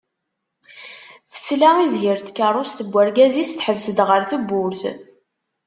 Tesla 1.31 1.69
i 1.85 1.87
zzhir 1.91 2.19
n 2.21 2.25
tkerrust 2.27 2.77
n 2.83 2.95
urgaz-is 2.99 3.51
teḥbes-d 3.53 3.99
ɣer 4.07 4.21
tewwurt. 4.29 4.81